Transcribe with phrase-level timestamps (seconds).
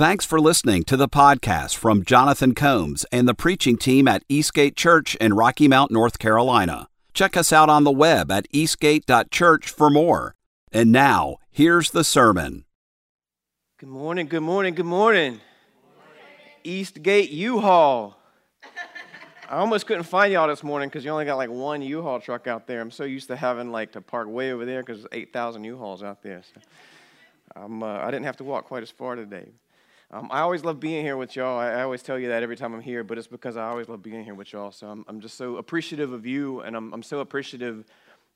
[0.00, 4.74] Thanks for listening to the podcast from Jonathan Combs and the preaching team at Eastgate
[4.74, 6.88] Church in Rocky Mount, North Carolina.
[7.12, 10.34] Check us out on the web at eastgate.church for more.
[10.72, 12.64] And now, here's the sermon.
[13.76, 15.38] Good morning, good morning, good morning.
[16.64, 18.16] Eastgate U-Haul.
[19.50, 22.46] I almost couldn't find y'all this morning because you only got like one U-Haul truck
[22.46, 22.80] out there.
[22.80, 26.02] I'm so used to having like to park way over there because there's 8,000 U-Hauls
[26.02, 26.40] out there.
[26.42, 26.60] So
[27.54, 29.50] uh, I didn't have to walk quite as far today.
[30.12, 31.56] Um, I always love being here with y'all.
[31.56, 33.88] I, I, always tell you that every time I'm here, but it's because I always
[33.88, 34.72] love being here with y'all.
[34.72, 37.84] So I'm, I'm just so appreciative of you, and I'm, I'm so appreciative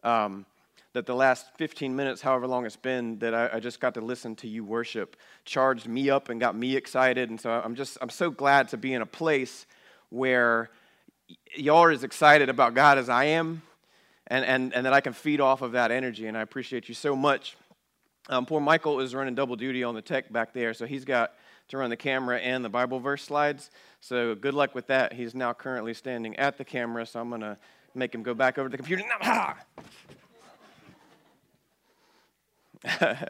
[0.04, 0.46] um,
[0.92, 4.00] that the last 15 minutes, however long it's been, that I, I, just got to
[4.00, 7.28] listen to you worship, charged me up and got me excited.
[7.30, 9.66] And so I'm just, I'm so glad to be in a place
[10.10, 10.70] where
[11.56, 13.62] y'all are as excited about God as I am,
[14.28, 16.28] and, and, and that I can feed off of that energy.
[16.28, 17.56] And I appreciate you so much.
[18.28, 21.32] Um, poor Michael is running double duty on the tech back there, so he's got
[21.68, 23.70] to run the camera and the Bible verse slides.
[24.00, 25.12] So good luck with that.
[25.12, 27.56] He's now currently standing at the camera, so I'm going to
[27.94, 29.04] make him go back over to the computer.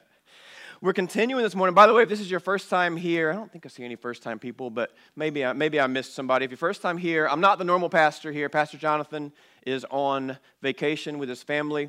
[0.80, 1.74] We're continuing this morning.
[1.74, 3.84] By the way, if this is your first time here, I don't think I see
[3.84, 6.44] any first time people, but maybe I, maybe I missed somebody.
[6.44, 8.48] If you're first time here, I'm not the normal pastor here.
[8.50, 9.32] Pastor Jonathan
[9.64, 11.88] is on vacation with his family.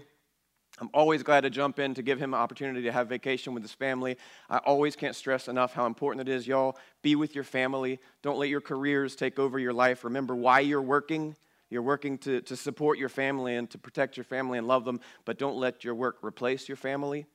[0.79, 3.63] I'm always glad to jump in to give him an opportunity to have vacation with
[3.63, 4.17] his family.
[4.49, 6.77] I always can't stress enough how important it is, y'all.
[7.01, 7.99] Be with your family.
[8.21, 10.03] Don't let your careers take over your life.
[10.03, 11.37] Remember why you're working.
[11.69, 14.99] You're working to, to support your family and to protect your family and love them,
[15.23, 17.25] but don't let your work replace your family.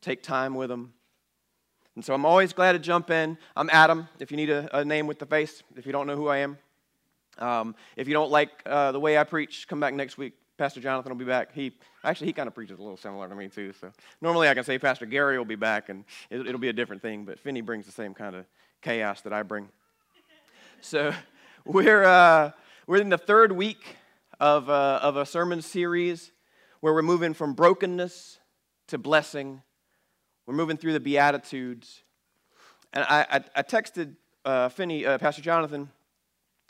[0.00, 0.92] Take time with them.
[1.94, 3.38] And so I'm always glad to jump in.
[3.56, 6.16] I'm Adam, if you need a, a name with the face, if you don't know
[6.16, 6.58] who I am.
[7.38, 10.34] Um, if you don't like uh, the way I preach, come back next week.
[10.60, 11.54] Pastor Jonathan will be back.
[11.54, 11.72] He
[12.04, 13.72] actually he kind of preaches a little similar to me too.
[13.80, 16.72] So normally I can say Pastor Gary will be back, and it, will be a
[16.74, 17.24] different thing.
[17.24, 18.44] But Finney brings the same kind of
[18.82, 19.70] chaos that I bring.
[20.82, 21.14] So
[21.64, 22.50] we're uh,
[22.86, 23.96] we're in the third week
[24.38, 26.30] of uh, of a sermon series
[26.80, 28.38] where we're moving from brokenness
[28.88, 29.62] to blessing.
[30.44, 32.02] We're moving through the Beatitudes,
[32.92, 35.88] and I I, I texted uh, Finney, uh, Pastor Jonathan,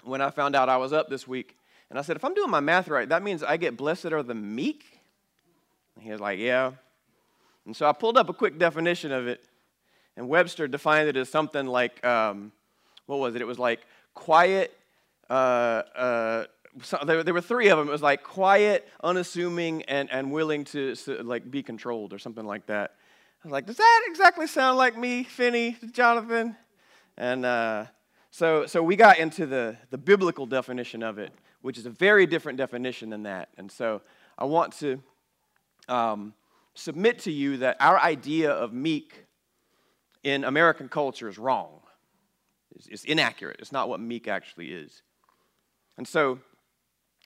[0.05, 1.57] when I found out I was up this week.
[1.91, 4.23] And I said, if I'm doing my math right, that means I get blessed are
[4.23, 5.01] the meek?
[5.97, 6.73] And he was like, yeah.
[7.67, 9.45] And so I pulled up a quick definition of it.
[10.17, 12.53] And Webster defined it as something like, um,
[13.07, 13.43] what was it?
[13.43, 13.81] It was like
[14.15, 14.77] quiet.
[15.29, 15.33] Uh,
[15.95, 16.45] uh,
[16.83, 17.89] so there, there, were three of them.
[17.89, 22.45] It was like quiet, unassuming, and, and willing to so, like be controlled or something
[22.47, 22.95] like that.
[23.43, 26.57] I was like, does that exactly sound like me, Finney, Jonathan?
[27.17, 27.87] And uh,
[28.31, 32.27] so, so we got into the, the biblical definition of it which is a very
[32.27, 33.49] different definition than that.
[33.57, 34.03] And so
[34.39, 35.03] I want to
[35.89, 36.35] um,
[36.75, 39.27] submit to you that our idea of meek
[40.23, 41.81] in American culture is wrong.
[42.77, 43.57] It's, it's inaccurate.
[43.59, 45.03] It's not what meek actually is.
[45.99, 46.39] And so,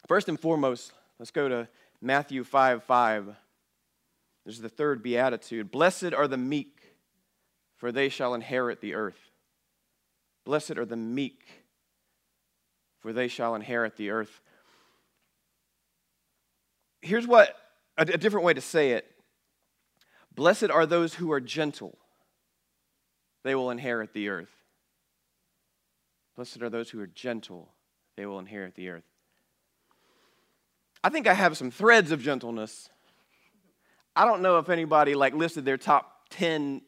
[0.08, 1.68] first and foremost, let's go to
[2.00, 3.36] Matthew 5 5.
[4.46, 5.70] This is the third beatitude.
[5.70, 6.96] Blessed are the meek,
[7.76, 9.30] for they shall inherit the earth.
[10.44, 11.63] Blessed are the meek
[13.04, 14.40] for they shall inherit the earth.
[17.02, 17.54] Here's what
[17.98, 19.04] a, different way to say it
[20.34, 21.98] Blessed are those who are gentle,
[23.42, 24.48] they will inherit the earth.
[26.34, 27.68] Blessed are those who are gentle,
[28.16, 29.04] they will inherit the earth.
[31.04, 32.88] I think I have some threads of gentleness.
[34.16, 36.80] I don't know if anybody like listed their top 10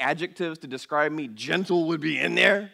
[0.00, 1.28] adjectives to describe me.
[1.28, 2.72] Gentle would be in there.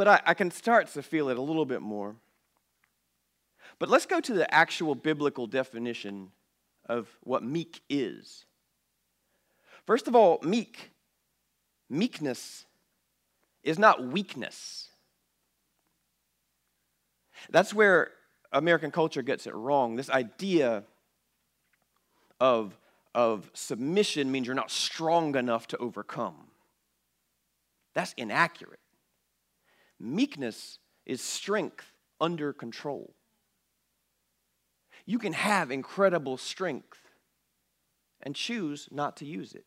[0.00, 2.16] But I, I can start to feel it a little bit more.
[3.78, 6.30] But let's go to the actual biblical definition
[6.86, 8.46] of what meek is.
[9.84, 10.90] First of all, meek,
[11.90, 12.64] meekness
[13.62, 14.88] is not weakness.
[17.50, 18.12] That's where
[18.54, 19.96] American culture gets it wrong.
[19.96, 20.84] This idea
[22.40, 22.74] of,
[23.14, 26.46] of submission means you're not strong enough to overcome.
[27.92, 28.80] That's inaccurate.
[30.00, 33.14] Meekness is strength under control.
[35.04, 36.98] You can have incredible strength
[38.22, 39.64] and choose not to use it.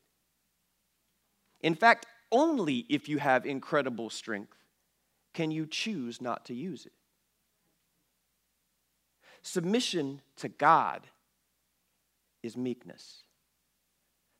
[1.61, 4.57] In fact, only if you have incredible strength
[5.33, 6.93] can you choose not to use it.
[9.41, 11.01] Submission to God
[12.41, 13.23] is meekness.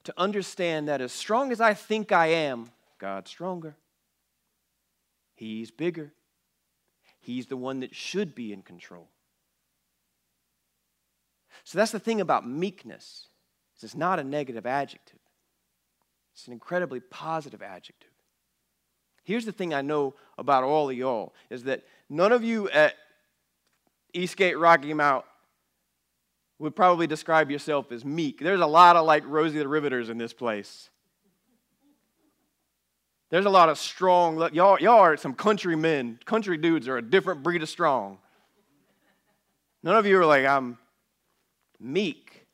[0.05, 3.75] To understand that as strong as I think I am, God's stronger.
[5.35, 6.13] He's bigger.
[7.19, 9.09] He's the one that should be in control.
[11.63, 13.27] So that's the thing about meekness.
[13.81, 15.19] It's not a negative adjective.
[16.33, 18.09] It's an incredibly positive adjective.
[19.23, 22.95] Here's the thing I know about all of y'all is that none of you at
[24.13, 25.25] Eastgate Rocky Mount
[26.59, 28.39] would probably describe yourself as meek.
[28.39, 30.89] There's a lot of like Rosie the Riveters in this place.
[33.33, 36.19] There's a lot of strong, y'all, y'all are some country men.
[36.23, 38.19] Country dudes are a different breed of strong.
[39.81, 40.77] None of you are like, I'm
[41.79, 42.45] meek.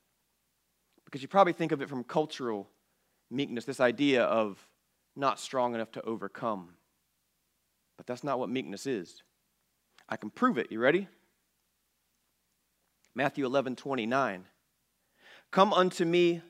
[1.04, 2.70] Because you probably think of it from cultural
[3.30, 4.66] meekness, this idea of
[5.18, 6.70] not strong enough to overcome.
[7.98, 9.22] But that's not what meekness is.
[10.08, 10.72] I can prove it.
[10.72, 11.10] You ready?
[13.14, 14.46] Matthew 11, 29.
[15.52, 16.42] Come unto me,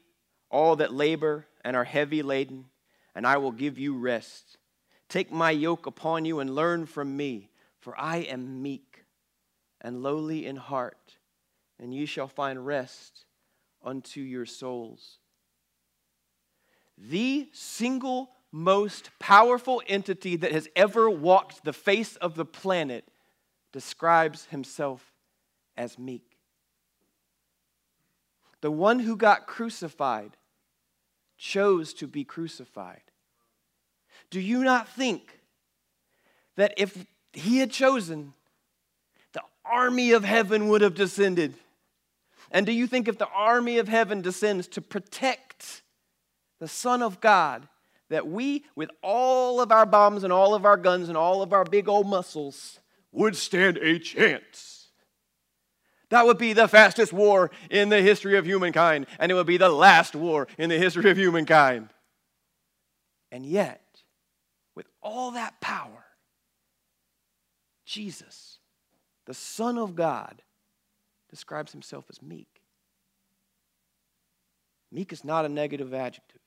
[0.51, 2.65] all that labor and are heavy laden
[3.19, 4.57] and I will give you rest.
[5.09, 7.49] Take my yoke upon you and learn from me,
[7.81, 9.03] for I am meek
[9.81, 11.17] and lowly in heart,
[11.77, 13.25] and ye shall find rest
[13.83, 15.17] unto your souls.
[16.97, 23.03] The single most powerful entity that has ever walked the face of the planet
[23.73, 25.11] describes himself
[25.75, 26.37] as meek.
[28.61, 30.37] The one who got crucified
[31.37, 33.01] chose to be crucified.
[34.29, 35.39] Do you not think
[36.55, 38.33] that if he had chosen,
[39.33, 41.55] the army of heaven would have descended?
[42.51, 45.83] And do you think if the army of heaven descends to protect
[46.59, 47.67] the Son of God,
[48.09, 51.53] that we, with all of our bombs and all of our guns and all of
[51.53, 52.79] our big old muscles,
[53.11, 54.87] would stand a chance?
[56.09, 59.57] That would be the fastest war in the history of humankind, and it would be
[59.57, 61.89] the last war in the history of humankind.
[63.31, 63.88] And yet,
[65.01, 66.05] all that power,
[67.85, 68.59] Jesus,
[69.25, 70.41] the Son of God,
[71.29, 72.61] describes himself as meek.
[74.91, 76.41] Meek is not a negative adjective,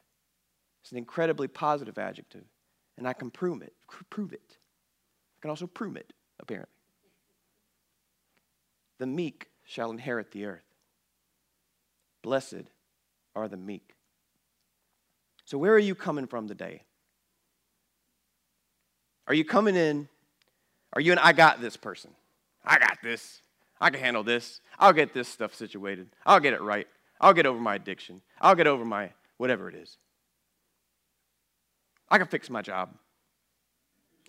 [0.82, 2.44] it's an incredibly positive adjective,
[2.98, 3.72] and I can prove it.
[4.10, 4.42] Prove it.
[4.50, 6.72] I can also prove it, apparently.
[8.98, 10.64] The meek shall inherit the earth.
[12.22, 12.70] Blessed
[13.34, 13.94] are the meek.
[15.44, 16.84] So, where are you coming from today?
[19.26, 20.08] Are you coming in?
[20.92, 22.10] Are you an I got this person?
[22.64, 23.40] I got this.
[23.80, 24.60] I can handle this.
[24.78, 26.08] I'll get this stuff situated.
[26.24, 26.86] I'll get it right.
[27.20, 28.20] I'll get over my addiction.
[28.40, 29.96] I'll get over my whatever it is.
[32.08, 32.94] I can fix my job.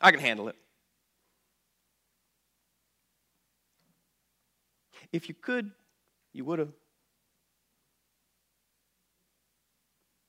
[0.02, 0.56] I can handle it.
[5.12, 5.72] If you could,
[6.32, 6.74] you would have.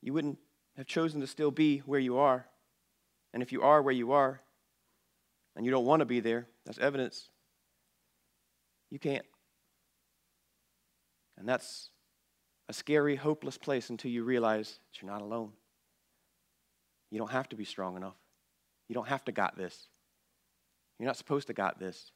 [0.02, 0.38] You wouldn't
[0.76, 2.46] have chosen to still be where you are.
[3.32, 4.40] And if you are where you are
[5.56, 7.28] and you don't want to be there, that's evidence
[8.94, 9.26] you can't.
[11.36, 11.90] And that's
[12.68, 15.50] a scary, hopeless place until you realize that you're not alone.
[17.10, 18.14] You don't have to be strong enough.
[18.88, 19.88] You don't have to got this.
[21.00, 22.12] You're not supposed to got this.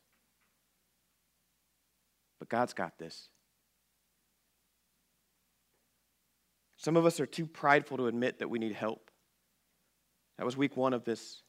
[2.38, 3.28] But God's got this.
[6.76, 9.10] Some of us are too prideful to admit that we need help.
[10.38, 11.42] That was week one of this.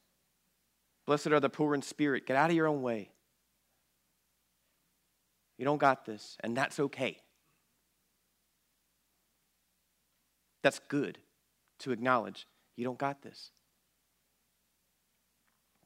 [1.10, 2.24] Blessed are the poor in spirit.
[2.24, 3.10] Get out of your own way.
[5.58, 7.20] You don't got this, and that's okay.
[10.62, 11.18] That's good
[11.80, 12.46] to acknowledge
[12.76, 13.50] you don't got this.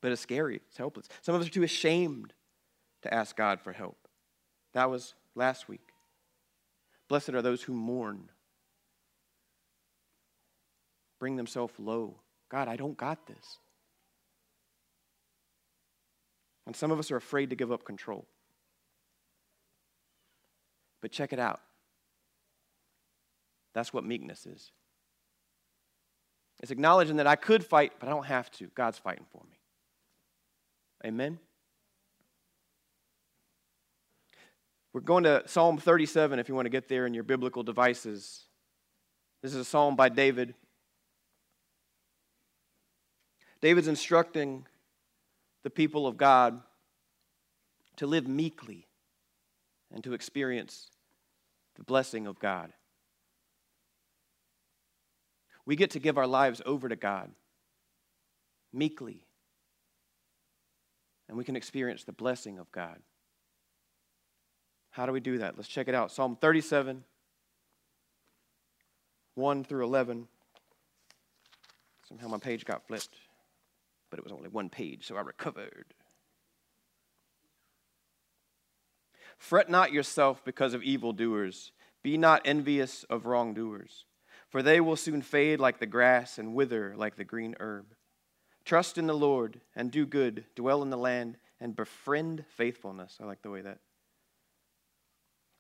[0.03, 1.09] But it's scary, it's helpless.
[1.23, 2.35] Some of us are too ashamed
[3.01, 3.97] to ask God for help.
[4.75, 5.89] That was last week.
[7.09, 8.29] Blessed are those who mourn,
[11.19, 12.17] bring themselves low.
[12.51, 13.59] God, I don't got this.
[16.67, 18.27] And some of us are afraid to give up control.
[21.03, 21.61] But check it out.
[23.75, 24.71] That's what meekness is.
[26.63, 28.69] It's acknowledging that I could fight, but I don't have to.
[28.75, 29.59] God's fighting for me.
[31.05, 31.39] Amen?
[34.95, 38.45] We're going to Psalm 37 if you want to get there in your biblical devices.
[39.43, 40.55] This is a psalm by David.
[43.61, 44.67] David's instructing
[45.65, 46.61] the people of God
[47.97, 48.87] to live meekly
[49.93, 50.91] and to experience
[51.77, 52.73] the blessing of God.
[55.67, 57.31] We get to give our lives over to God
[58.73, 59.25] meekly,
[61.29, 62.99] and we can experience the blessing of God.
[64.91, 65.57] How do we do that?
[65.57, 66.13] Let's check it out.
[66.13, 67.03] Psalm 37,
[69.35, 70.29] 1 through 11.
[72.09, 73.17] Somehow my page got flipped,
[74.15, 75.93] but it was only one page, so I recovered.
[79.37, 84.05] Fret not yourself because of evildoers, be not envious of wrongdoers.
[84.55, 87.87] for they will soon fade like the grass and wither like the green herb.
[88.65, 93.19] Trust in the Lord and do good, dwell in the land and befriend faithfulness.
[93.21, 93.81] I like the way that.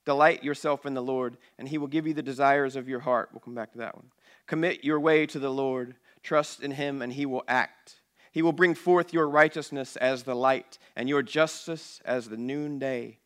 [0.05, 3.31] Delight yourself in the Lord, and he will give you the desires of your heart.
[3.33, 4.13] We'll come back to that one.
[4.47, 7.97] Commit your way to the Lord, trust in him, and he will act.
[8.35, 13.19] He will bring forth your righteousness as the light, and your justice as the noonday.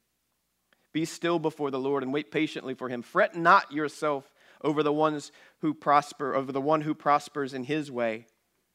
[0.93, 3.01] Be still before the Lord and wait patiently for him.
[3.01, 7.91] Fret not yourself over the ones who prosper, over the one who prospers in his
[7.91, 8.27] way,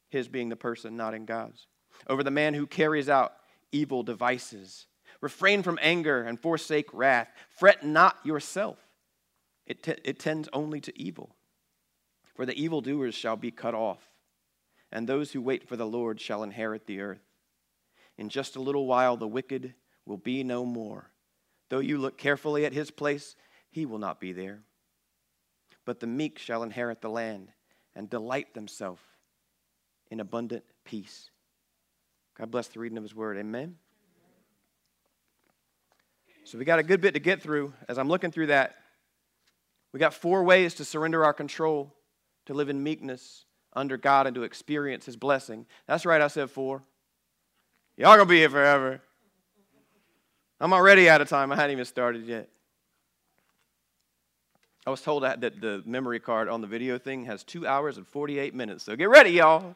[0.09, 1.67] his being the person, not in God's,
[2.07, 3.33] over the man who carries out
[3.71, 4.87] evil devices.
[5.21, 7.29] Refrain from anger and forsake wrath.
[7.47, 8.79] Fret not yourself,
[9.67, 11.35] it, t- it tends only to evil.
[12.33, 14.12] For the evildoers shall be cut off,
[14.93, 17.25] and those who wait for the Lord shall inherit the earth.
[18.17, 19.73] In just a little while, the wicked
[20.05, 21.11] will be no more.
[21.69, 23.35] Though you look carefully at his place,
[23.69, 24.61] he will not be there
[25.85, 27.49] but the meek shall inherit the land
[27.95, 29.01] and delight themselves
[30.09, 31.29] in abundant peace.
[32.37, 33.37] God bless the reading of his word.
[33.37, 33.75] Amen.
[36.45, 37.73] So we got a good bit to get through.
[37.87, 38.75] As I'm looking through that,
[39.91, 41.93] we got four ways to surrender our control,
[42.47, 45.65] to live in meekness under God, and to experience his blessing.
[45.87, 46.83] That's right, I said four.
[47.97, 49.01] Y'all gonna be here forever.
[50.59, 51.51] I'm already out of time.
[51.51, 52.49] I hadn't even started yet.
[54.85, 58.07] I was told that the memory card on the video thing has two hours and
[58.07, 58.83] 48 minutes.
[58.83, 59.75] So get ready, y'all.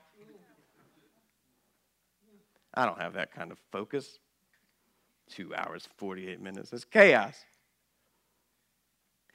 [2.74, 4.20] I don't have that kind of focus.
[5.30, 6.72] Two hours, 48 minutes.
[6.74, 7.36] It's chaos.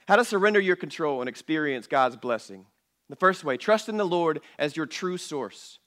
[0.06, 2.66] How to surrender your control and experience God's blessing.
[3.12, 5.78] The first way, trust in the Lord as your true source.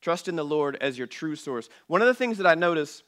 [0.00, 1.68] Trust in the Lord as your true source.
[1.86, 3.02] One of the things that I notice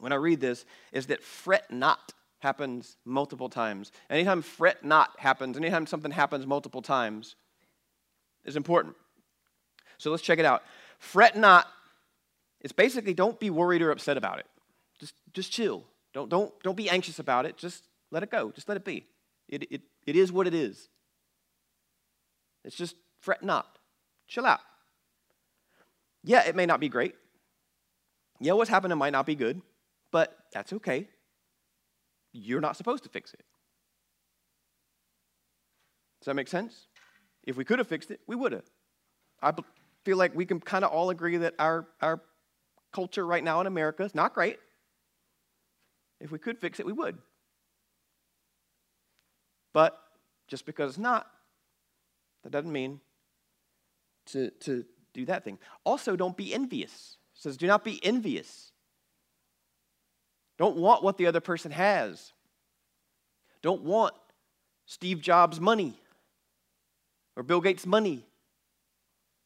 [0.00, 3.90] when I read this is that fret not happens multiple times.
[4.10, 7.36] Anytime fret not happens, anytime something happens multiple times,
[8.44, 8.96] is important.
[9.96, 10.62] So let's check it out.
[10.98, 11.66] Fret not
[12.60, 14.46] is basically don't be worried or upset about it.
[15.00, 15.84] Just, just chill.
[16.12, 17.56] Don't, don't, don't be anxious about it.
[17.56, 18.50] Just let it go.
[18.50, 19.06] Just let it be.
[19.48, 20.90] It, it, it is what it is.
[22.64, 23.78] It's just fret not.
[24.26, 24.60] Chill out.
[26.24, 27.14] Yeah, it may not be great.
[28.40, 29.62] Yeah, what's happening might not be good,
[30.10, 31.08] but that's okay
[32.32, 33.44] you're not supposed to fix it.
[36.20, 36.86] Does that make sense?
[37.44, 38.64] If we could have fixed it, we would have.
[39.42, 39.52] I
[40.04, 42.22] feel like we can kind of all agree that our, our
[42.92, 44.58] culture right now in America is not great.
[46.20, 47.18] If we could fix it, we would.
[49.72, 49.98] But
[50.46, 51.26] just because it's not,
[52.42, 53.00] that doesn't mean
[54.26, 54.84] to, to
[55.14, 55.58] do that thing.
[55.84, 57.16] Also, don't be envious.
[57.36, 58.72] It says, do not be envious
[60.62, 62.32] don't want what the other person has.
[63.62, 64.14] Don't want
[64.86, 65.98] Steve Jobs' money
[67.36, 68.24] or Bill Gates' money.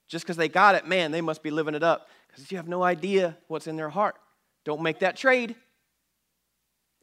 [0.09, 2.11] Just because they got it, man, they must be living it up.
[2.29, 4.17] Because you have no idea what's in their heart.
[4.65, 5.55] Don't make that trade.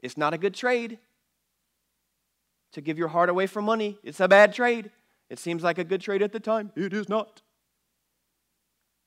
[0.04, 1.00] It's not a good trade.
[2.74, 4.92] To give your heart away for money, it's a bad trade.
[5.30, 6.72] It seems like a good trade at the time.
[6.76, 7.42] It is not.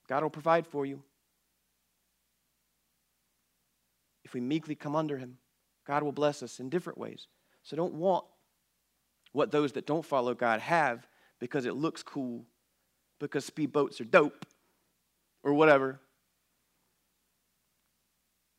[0.08, 1.02] God will provide for you.
[4.26, 5.38] if we meekly come under him,
[5.86, 7.28] God will bless us in different ways.
[7.62, 8.24] So don't want
[9.30, 11.06] what those that don't follow God have
[11.38, 12.44] because it looks cool,
[13.20, 14.44] because speedboats are dope,
[15.44, 16.00] or whatever.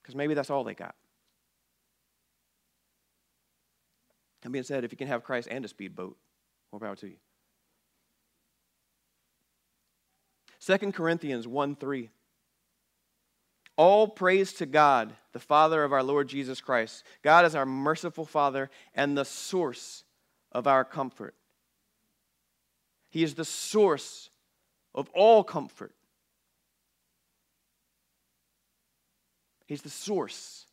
[0.02, 0.96] Because maybe that's all they got.
[4.42, 6.16] That being said, if you can have Christ and a speedboat,
[6.72, 7.18] more power to you.
[10.68, 12.10] 2 Corinthians 1 3.
[13.78, 17.06] All praise to God, the Father of our Lord Jesus Christ.
[17.24, 20.04] God is our merciful Father and the source
[20.52, 21.36] of our comfort.
[23.10, 24.30] He is the source
[24.94, 25.94] of all comfort.
[29.68, 30.66] He's the source.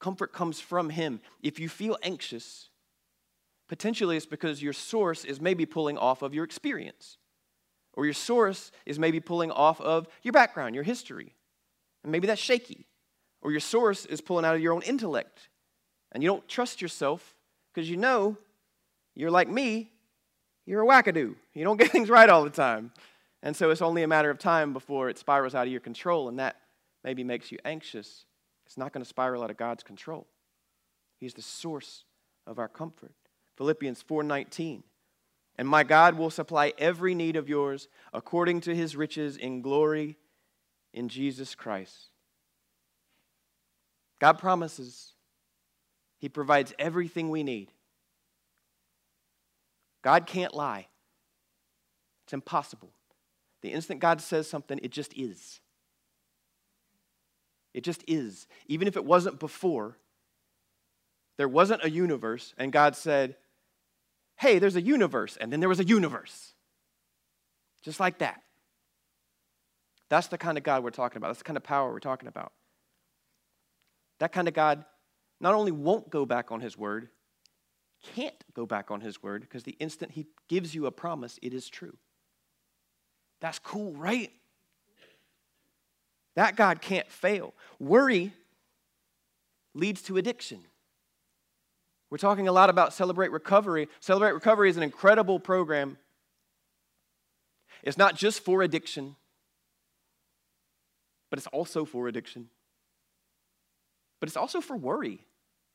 [0.00, 1.20] Comfort comes from Him.
[1.40, 2.68] If you feel anxious,
[3.68, 7.18] potentially it's because your source is maybe pulling off of your experience,
[7.94, 11.34] or your source is maybe pulling off of your background, your history.
[12.02, 12.86] And maybe that's shaky.
[13.40, 15.48] Or your source is pulling out of your own intellect.
[16.12, 17.34] And you don't trust yourself
[17.72, 18.36] because you know
[19.14, 19.90] you're like me,
[20.66, 21.34] you're a wackadoo.
[21.52, 22.92] You don't get things right all the time.
[23.42, 26.28] And so it's only a matter of time before it spirals out of your control,
[26.28, 26.56] and that
[27.04, 28.24] maybe makes you anxious.
[28.64, 30.26] It's not going to spiral out of God's control.
[31.20, 32.04] He's the source
[32.46, 33.12] of our comfort.
[33.56, 34.82] Philippians 4:19.
[35.56, 40.16] And my God will supply every need of yours according to his riches in glory
[40.92, 42.10] in Jesus Christ.
[44.20, 45.12] God promises
[46.18, 47.70] He provides everything we need.
[50.02, 50.86] God can't lie.
[52.24, 52.90] It's impossible.
[53.62, 55.60] The instant God says something, it just is.
[57.72, 58.46] It just is.
[58.66, 59.98] Even if it wasn't before,
[61.36, 63.36] there wasn't a universe, and God said,
[64.44, 66.52] Hey, there's a universe, and then there was a universe.
[67.82, 68.42] Just like that.
[70.10, 71.28] That's the kind of God we're talking about.
[71.28, 72.52] That's the kind of power we're talking about.
[74.20, 74.84] That kind of God
[75.40, 77.08] not only won't go back on his word,
[78.14, 81.54] can't go back on his word, because the instant he gives you a promise, it
[81.54, 81.96] is true.
[83.40, 84.30] That's cool, right?
[86.36, 87.54] That God can't fail.
[87.78, 88.34] Worry
[89.72, 90.66] leads to addiction.
[92.14, 93.88] We're talking a lot about Celebrate Recovery.
[93.98, 95.98] Celebrate Recovery is an incredible program.
[97.82, 99.16] It's not just for addiction,
[101.28, 102.50] but it's also for addiction.
[104.20, 105.26] But it's also for worry,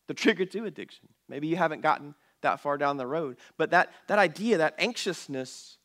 [0.08, 1.10] the trigger to addiction.
[1.28, 3.36] Maybe you haven't gotten that far down the road.
[3.58, 5.78] But that, that idea, that anxiousness,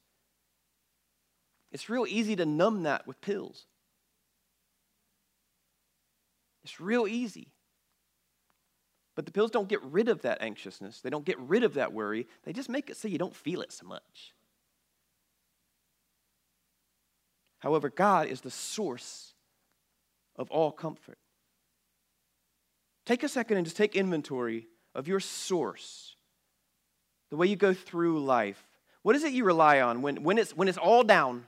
[1.72, 3.66] it's real easy to numb that with pills.
[6.62, 7.53] It's real easy.
[9.14, 11.00] But the pills don't get rid of that anxiousness.
[11.00, 12.26] They don't get rid of that worry.
[12.44, 14.34] They just make it so you don't feel it so much.
[17.60, 19.34] However, God is the source
[20.36, 21.18] of all comfort.
[23.06, 26.16] Take a second and just take inventory of your source,
[27.30, 28.66] the way you go through life.
[29.02, 31.46] What is it you rely on when, when, it's, when it's all down,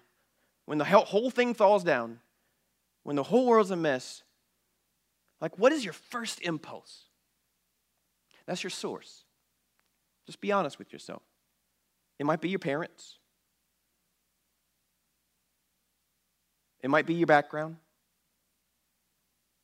[0.66, 2.20] when the whole thing falls down,
[3.02, 4.22] when the whole world's a mess?
[5.40, 7.05] Like, what is your first impulse?
[8.46, 9.24] That's your source.
[10.26, 11.22] Just be honest with yourself.
[12.18, 13.18] It might be your parents,
[16.80, 17.76] it might be your background.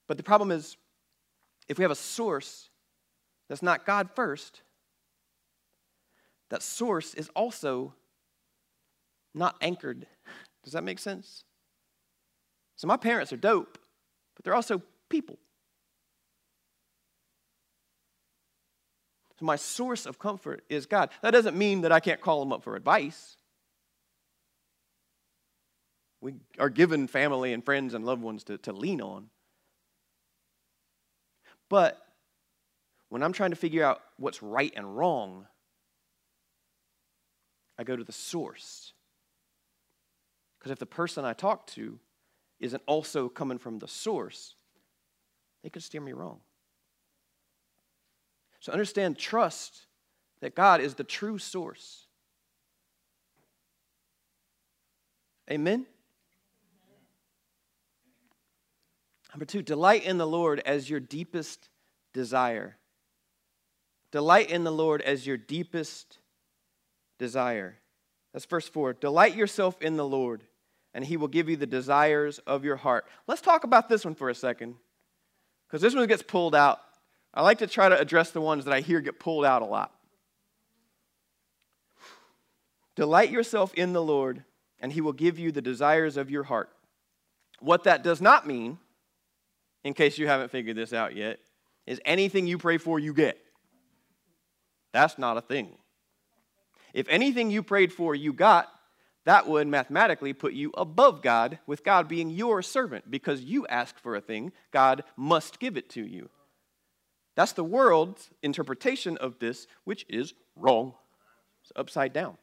[0.08, 0.76] But the problem is,
[1.68, 2.68] if we have a source
[3.48, 4.62] that's not God first,
[6.50, 7.94] that source is also
[9.34, 10.06] not anchored.
[10.64, 11.44] Does that make sense?
[12.76, 13.78] So, my parents are dope,
[14.34, 15.38] but they're also people.
[19.40, 21.10] My source of comfort is God.
[21.22, 23.36] That doesn't mean that I can't call Him up for advice.
[26.20, 29.28] We are given family and friends and loved ones to, to lean on.
[31.68, 32.00] But
[33.08, 35.46] when I'm trying to figure out what's right and wrong,
[37.78, 38.92] I go to the source.
[40.58, 41.98] Because if the person I talk to
[42.60, 44.54] isn't also coming from the source,
[45.64, 46.40] they could steer me wrong.
[48.62, 49.86] So understand, trust
[50.40, 52.06] that God is the true source.
[55.50, 55.84] Amen?
[59.34, 61.70] Number two, delight in the Lord as your deepest
[62.14, 62.76] desire.
[64.12, 66.18] Delight in the Lord as your deepest
[67.18, 67.78] desire.
[68.32, 68.92] That's verse 4.
[68.92, 70.44] Delight yourself in the Lord,
[70.94, 73.06] and he will give you the desires of your heart.
[73.26, 74.76] Let's talk about this one for a second,
[75.66, 76.78] because this one gets pulled out
[77.34, 79.66] I like to try to address the ones that I hear get pulled out a
[79.66, 79.92] lot.
[82.94, 84.44] Delight yourself in the Lord,
[84.78, 86.68] and he will give you the desires of your heart.
[87.60, 88.78] What that does not mean,
[89.82, 91.38] in case you haven't figured this out yet,
[91.86, 93.38] is anything you pray for, you get.
[94.92, 95.78] That's not a thing.
[96.92, 98.68] If anything you prayed for, you got,
[99.24, 103.10] that would mathematically put you above God, with God being your servant.
[103.10, 106.28] Because you ask for a thing, God must give it to you.
[107.34, 110.94] That's the world's interpretation of this, which is wrong.
[111.62, 112.36] It's upside down.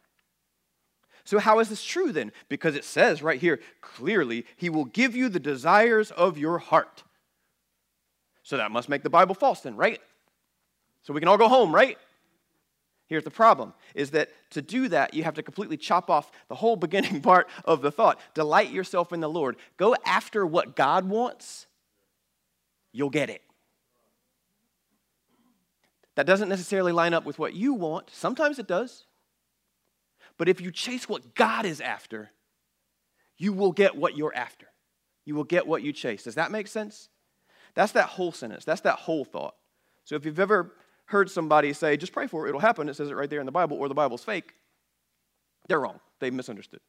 [1.25, 2.31] So, how is this true then?
[2.47, 7.03] Because it says right here clearly, He will give you the desires of your heart.
[8.41, 10.01] So, that must make the Bible false then, right?
[11.03, 11.97] So, we can all go home, right?
[13.09, 16.55] Here's the problem is that to do that, you have to completely chop off the
[16.55, 18.19] whole beginning part of the thought.
[18.33, 19.57] Delight yourself in the Lord.
[19.77, 21.65] Go after what God wants,
[22.91, 23.41] you'll get it.
[26.19, 28.09] That doesn't necessarily line up with what you want.
[28.11, 29.05] Sometimes it does.
[30.37, 32.31] But if you chase what God is after,
[33.37, 34.67] you will get what you're after.
[35.23, 36.23] You will get what you chase.
[36.23, 37.07] Does that make sense?
[37.73, 38.65] That's that whole sentence.
[38.65, 39.55] That's that whole thought.
[40.03, 43.09] So if you've ever heard somebody say, just pray for it, it'll happen, it says
[43.09, 44.55] it right there in the Bible, or the Bible's fake,
[45.69, 46.01] they're wrong.
[46.19, 46.81] They misunderstood.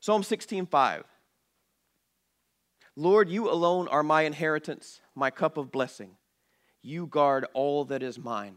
[0.00, 1.04] Psalm 16:5
[2.96, 6.16] Lord, you alone are my inheritance, my cup of blessing.
[6.82, 8.56] You guard all that is mine.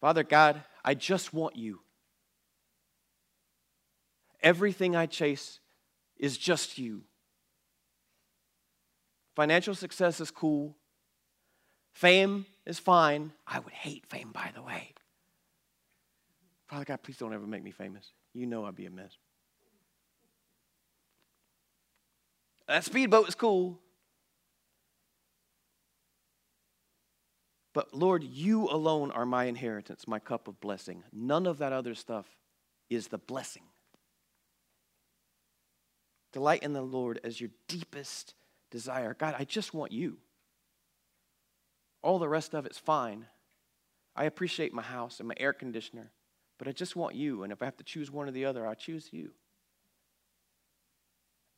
[0.00, 1.80] Father God, I just want you.
[4.42, 5.58] Everything I chase
[6.16, 7.02] is just you.
[9.34, 10.76] Financial success is cool.
[11.92, 13.32] Fame is fine.
[13.46, 14.94] I would hate fame, by the way.
[16.68, 18.12] Father God, please don't ever make me famous.
[18.34, 19.16] You know I'd be a mess.
[22.68, 23.78] That speedboat is cool.
[27.72, 31.04] But Lord, you alone are my inheritance, my cup of blessing.
[31.12, 32.26] None of that other stuff
[32.88, 33.64] is the blessing.
[36.32, 38.34] Delight in the Lord as your deepest
[38.70, 39.14] desire.
[39.14, 40.18] God, I just want you.
[42.02, 43.26] All the rest of it's fine.
[44.14, 46.12] I appreciate my house and my air conditioner,
[46.58, 47.42] but I just want you.
[47.42, 49.32] And if I have to choose one or the other, I choose you.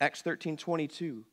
[0.01, 1.25] Acts 13 22.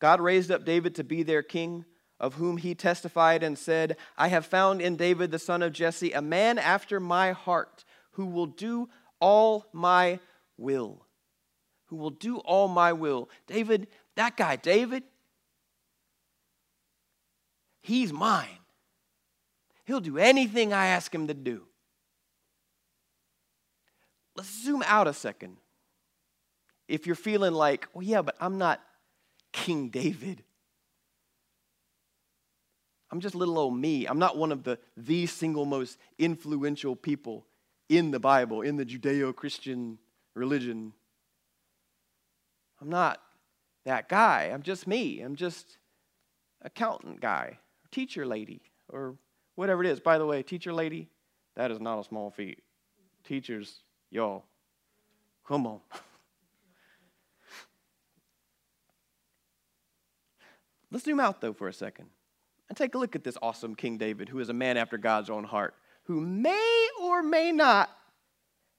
[0.00, 1.84] God raised up David to be their king,
[2.20, 6.12] of whom he testified and said, I have found in David the son of Jesse
[6.12, 8.88] a man after my heart who will do
[9.20, 10.20] all my
[10.56, 11.06] will.
[11.86, 13.28] Who will do all my will.
[13.46, 15.02] David, that guy, David,
[17.82, 18.58] he's mine.
[19.84, 21.62] He'll do anything I ask him to do.
[24.36, 25.56] Let's zoom out a second
[26.88, 28.80] if you're feeling like, well, yeah, but I'm not
[29.52, 30.42] King David.
[33.10, 34.06] I'm just little old me.
[34.06, 37.46] I'm not one of the, the single most influential people
[37.88, 39.98] in the Bible, in the Judeo Christian
[40.34, 40.92] religion.
[42.80, 43.20] I'm not
[43.84, 44.50] that guy.
[44.52, 45.20] I'm just me.
[45.20, 45.78] I'm just
[46.62, 47.58] accountant guy,
[47.92, 49.14] teacher lady, or
[49.54, 50.00] whatever it is.
[50.00, 51.08] By the way, teacher lady,
[51.56, 52.62] that is not a small feat.
[53.22, 54.44] Teachers, y'all,
[55.46, 55.80] come on.
[60.94, 62.06] Let's zoom out, though, for a second
[62.68, 65.28] and take a look at this awesome King David, who is a man after God's
[65.28, 67.90] own heart, who may or may not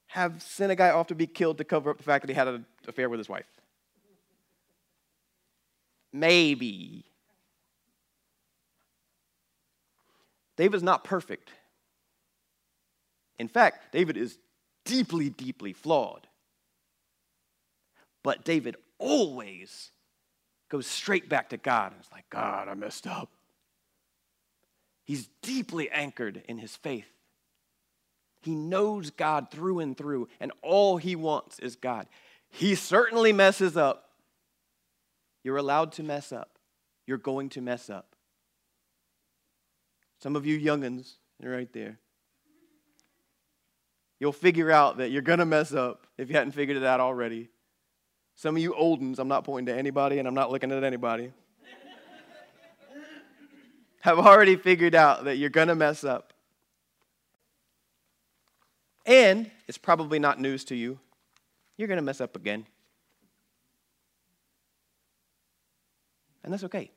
[0.07, 2.33] have sent a guy off to be killed to cover up the fact that he
[2.33, 3.45] had an affair with his wife.
[6.13, 7.03] Maybe.
[10.55, 11.51] David's not perfect.
[13.37, 14.37] In fact, David is
[14.85, 16.27] deeply, deeply flawed.
[18.23, 19.91] But David always
[20.69, 23.29] goes straight back to God and it's like, God, I messed up.
[25.03, 27.05] He's deeply anchored in his faith.
[28.41, 32.07] He knows God through and through, and all he wants is God.
[32.49, 34.09] He certainly messes up.
[35.43, 36.57] You're allowed to mess up.
[37.07, 38.15] You're going to mess up.
[40.21, 41.99] Some of you youngins, are right there.
[44.19, 46.99] You'll figure out that you're going to mess up if you hadn't figured it out
[46.99, 47.49] already.
[48.35, 51.31] Some of you oldens, I'm not pointing to anybody and I'm not looking at anybody,
[54.01, 56.33] have already figured out that you're going to mess up.
[59.05, 60.99] And it's probably not news to you.
[61.77, 62.65] You're going to mess up again.
[66.43, 66.91] And that's okay.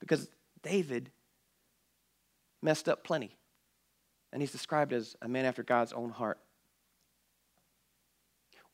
[0.00, 0.28] Because
[0.62, 1.10] David
[2.60, 3.36] messed up plenty.
[4.32, 6.38] And he's described as a man after God's own heart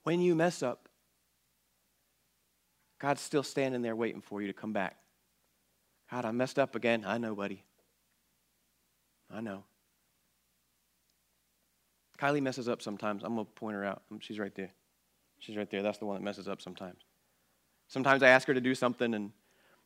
[0.09, 0.89] when you mess up,
[2.99, 4.97] God's still standing there waiting for you to come back.
[6.11, 7.05] God, I messed up again.
[7.07, 7.63] I know, buddy.
[9.31, 9.65] I know.
[12.19, 13.23] Kylie messes up sometimes.
[13.23, 14.01] I'm going to point her out.
[14.11, 14.71] Um, she's right there.
[15.41, 15.83] She's right there.
[15.83, 17.03] That's the one that messes up sometimes.
[17.87, 19.33] Sometimes I ask her to do something, and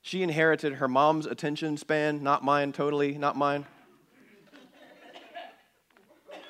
[0.02, 3.66] she inherited her mom's attention span, not mine, totally, not mine.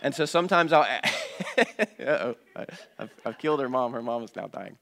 [0.02, 0.86] And so sometimes I'll.
[1.58, 2.36] Uh-oh.
[2.56, 2.66] I,
[2.98, 3.92] have I've killed her mom.
[3.92, 4.76] Her mom is now dying.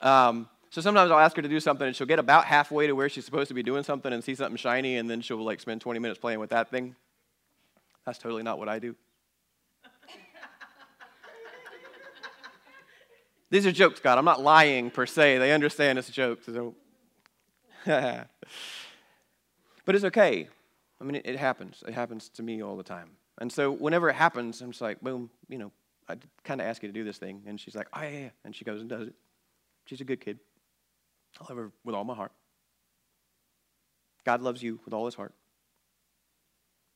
[0.00, 2.94] Um, so sometimes I'll ask her to do something, and she'll get about halfway to
[2.94, 5.60] where she's supposed to be doing something and see something shiny, and then she'll like
[5.60, 6.96] spend 20 minutes playing with that thing.
[8.06, 8.96] That's totally not what I do.
[13.50, 14.16] These are jokes, God.
[14.16, 15.36] I'm not lying per se.
[15.36, 16.46] They understand it's jokes.
[16.46, 16.74] So.
[17.84, 18.28] but
[19.88, 20.48] it's okay.
[20.98, 21.84] I mean, it, it happens.
[21.86, 23.10] It happens to me all the time.
[23.42, 25.72] And so whenever it happens, I'm just like, boom, you know,
[26.08, 27.42] I kind of ask you to do this thing.
[27.44, 28.28] And she's like, oh, yeah, yeah.
[28.44, 29.14] And she goes and does it.
[29.86, 30.38] She's a good kid.
[31.40, 32.30] I love her with all my heart.
[34.24, 35.34] God loves you with all his heart.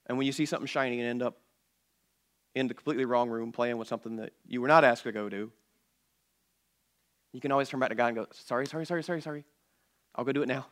[0.06, 1.36] And when you see something shiny and end up
[2.54, 5.28] in the completely wrong room playing with something that you were not asked to go
[5.28, 5.50] do,
[7.32, 9.44] you can always turn back to God and go, sorry, sorry, sorry, sorry, sorry.
[10.14, 10.68] I'll go do it now.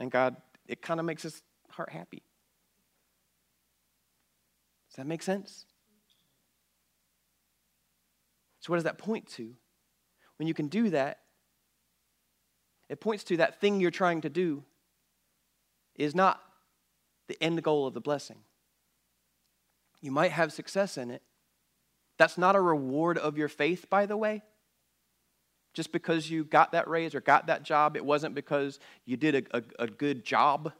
[0.00, 0.34] And God,
[0.66, 1.40] it kind of makes his
[1.70, 2.24] heart happy.
[4.90, 5.66] Does that make sense?
[8.60, 9.54] So, what does that point to?
[10.36, 11.20] When you can do that,
[12.88, 14.64] it points to that thing you're trying to do
[15.94, 16.40] is not
[17.28, 18.38] the end goal of the blessing.
[20.00, 21.22] You might have success in it.
[22.18, 24.42] That's not a reward of your faith, by the way.
[25.72, 27.96] just because you got that raise or got that job.
[27.96, 30.72] It wasn't because you did a, a, a good job.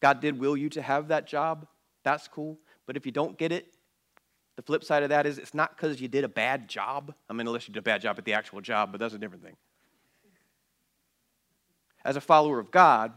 [0.00, 1.66] God did will you to have that job.
[2.04, 2.58] That's cool.
[2.86, 3.74] But if you don't get it,
[4.56, 7.14] the flip side of that is it's not because you did a bad job.
[7.28, 9.18] I mean, unless you did a bad job at the actual job, but that's a
[9.18, 9.56] different thing.
[12.04, 13.12] As a follower of God,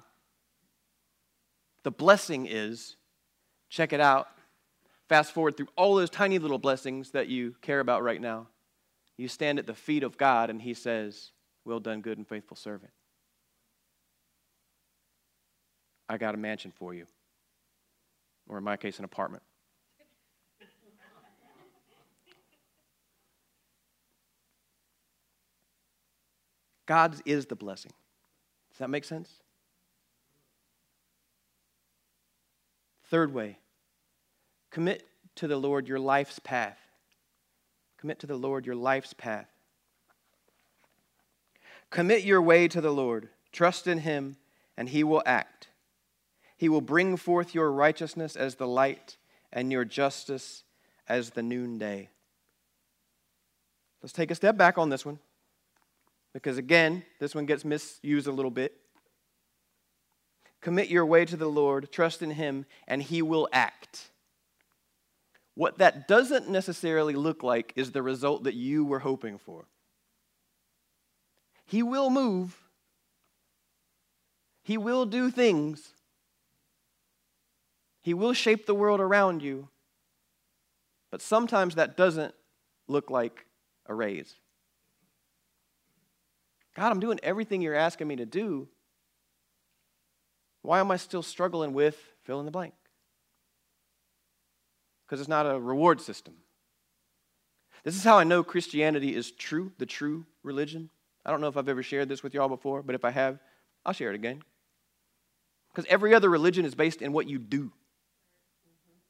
[1.84, 2.96] the blessing is
[3.70, 4.28] check it out.
[5.10, 8.48] Fast forward through all those tiny little blessings that you care about right now.
[9.18, 11.32] You stand at the feet of God, and He says,
[11.64, 12.92] Well done, good and faithful servant.
[16.10, 17.06] I got a mansion for you.
[18.48, 19.44] Or in my case, an apartment.
[26.86, 27.92] God's is the blessing.
[28.72, 29.30] Does that make sense?
[33.06, 33.60] Third way,
[34.72, 36.80] commit to the Lord your life's path.
[37.98, 39.48] Commit to the Lord your life's path.
[41.90, 43.30] Commit your way to the Lord.
[43.52, 44.38] Trust in Him,
[44.76, 45.55] and He will act.
[46.58, 49.18] He will bring forth your righteousness as the light
[49.52, 50.64] and your justice
[51.08, 52.10] as the noonday.
[54.02, 55.20] Let's take a step back on this one
[56.34, 58.74] because, again, this one gets misused a little bit.
[60.62, 64.10] Commit your way to the Lord, trust in Him, and He will act.
[65.56, 69.66] What that doesn't necessarily look like is the result that you were hoping for.
[71.66, 72.56] He will move,
[74.62, 75.95] He will do things,
[78.06, 79.68] he will shape the world around you,
[81.10, 82.36] but sometimes that doesn't
[82.88, 83.48] look like
[83.88, 84.36] a raise.
[86.76, 88.68] God, I'm doing everything you're asking me to do.
[90.62, 92.76] Why am I still struggling with fill in the blank?
[95.08, 96.36] Because it's not a reward system.
[97.84, 100.92] This is how I know Christianity is true, the true religion.
[101.26, 103.40] I don't know if I've ever shared this with y'all before, but if I have,
[103.84, 104.44] I'll share it again.
[105.70, 107.72] Because every other religion is based in what you do.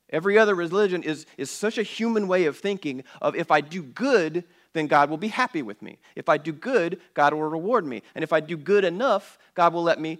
[0.09, 3.81] Every other religion is, is such a human way of thinking of if I do
[3.81, 5.97] good, then God will be happy with me.
[6.15, 8.03] If I do good, God will reward me.
[8.13, 10.19] And if I do good enough, God will let me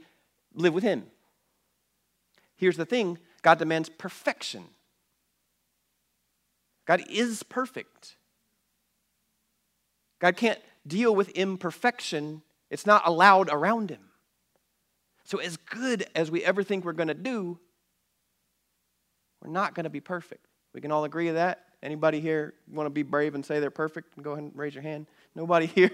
[0.54, 1.06] live with Him.
[2.56, 4.64] Here's the thing God demands perfection.
[6.86, 8.16] God is perfect.
[10.20, 14.12] God can't deal with imperfection, it's not allowed around Him.
[15.26, 17.60] So, as good as we ever think we're going to do,
[19.46, 20.48] we're not going to be perfect.
[20.74, 21.66] We can all agree to that.
[21.84, 24.22] Anybody here want to be brave and say they're perfect?
[24.22, 25.06] Go ahead and raise your hand.
[25.36, 25.92] Nobody here?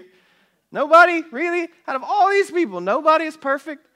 [0.70, 1.22] Nobody?
[1.30, 1.68] Really?
[1.86, 3.86] Out of all these people, nobody is perfect?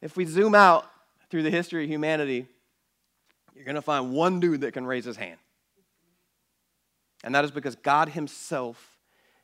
[0.00, 0.88] If we zoom out
[1.28, 2.46] through the history of humanity,
[3.54, 5.38] you're going to find one dude that can raise his hand.
[7.24, 8.98] And that is because God Himself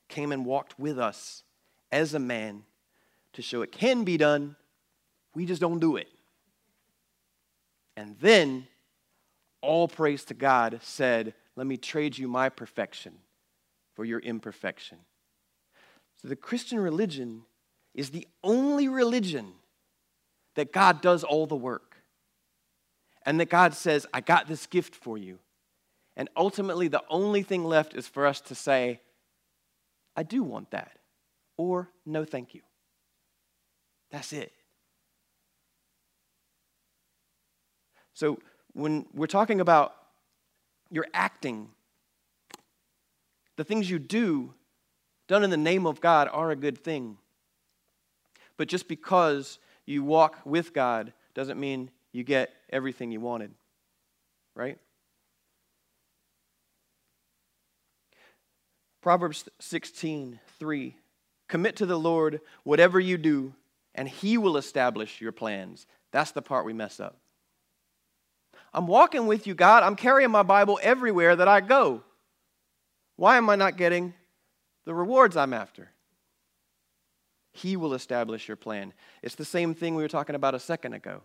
[0.08, 1.44] came and walked with us
[1.90, 2.64] as a man
[3.32, 4.54] to show it can be done.
[5.34, 6.08] We just don't do it.
[7.96, 8.66] And then
[9.62, 13.14] all praise to God, said, Let me trade you my perfection
[13.94, 14.98] for your imperfection.
[16.22, 17.42] So the Christian religion
[17.94, 19.52] is the only religion
[20.54, 21.96] that God does all the work.
[23.26, 25.38] And that God says, I got this gift for you.
[26.16, 29.00] And ultimately, the only thing left is for us to say,
[30.16, 30.92] I do want that.
[31.56, 32.62] Or, no, thank you.
[34.10, 34.52] That's it.
[38.14, 38.38] So,
[38.80, 39.94] when we're talking about
[40.90, 41.68] your acting,
[43.56, 44.54] the things you do
[45.28, 47.18] done in the name of God are a good thing.
[48.56, 53.52] But just because you walk with God doesn't mean you get everything you wanted,
[54.54, 54.78] right?
[59.00, 60.96] Proverbs 16, 3.
[61.48, 63.54] Commit to the Lord whatever you do,
[63.94, 65.86] and He will establish your plans.
[66.12, 67.18] That's the part we mess up.
[68.72, 69.82] I'm walking with you, God.
[69.82, 72.02] I'm carrying my Bible everywhere that I go.
[73.16, 74.14] Why am I not getting
[74.84, 75.90] the rewards I'm after?
[77.52, 78.92] He will establish your plan.
[79.22, 81.22] It's the same thing we were talking about a second ago.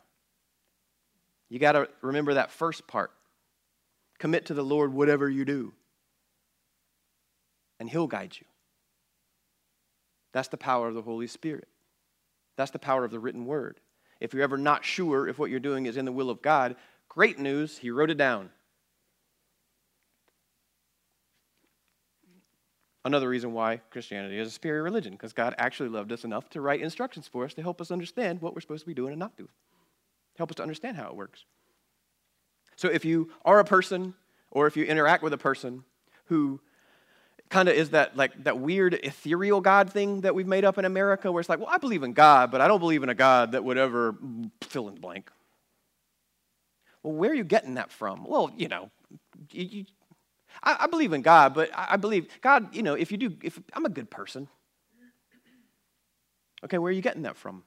[1.50, 3.12] You got to remember that first part.
[4.18, 5.74] Commit to the Lord whatever you do,
[7.80, 8.46] and He'll guide you.
[10.34, 11.68] That's the power of the Holy Spirit.
[12.58, 13.80] That's the power of the written word.
[14.20, 16.78] If you're ever not sure if what you're doing is in the will of God,
[17.10, 18.50] Great news, he wrote it down.
[23.06, 26.62] Another reason why Christianity is a superior religion, because God actually loved us enough to
[26.62, 29.20] write instructions for us to help us understand what we're supposed to be doing and
[29.20, 29.52] not doing.
[30.38, 31.46] Help us to understand how it works.
[32.76, 34.16] So if you are a person
[34.50, 35.84] or if you interact with a person
[36.26, 36.60] who
[37.50, 40.86] kind of is that like that weird ethereal God thing that we've made up in
[40.86, 43.16] America where it's like, well, I believe in God, but I don't believe in a
[43.16, 44.16] God that would ever
[44.62, 45.30] fill in the blank.
[47.06, 48.26] Well, where are you getting that from?
[48.26, 48.90] Well, you know,
[49.52, 49.86] you, you,
[50.64, 53.38] I, I, believe in God, but I, I believe God, you know, if you do,
[53.44, 54.48] if I'm a good person.
[56.64, 57.62] Okay, where are you getting that from?